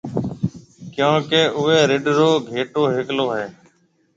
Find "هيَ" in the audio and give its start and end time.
3.35-3.45